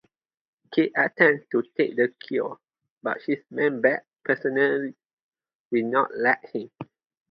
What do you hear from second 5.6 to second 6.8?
will not let him.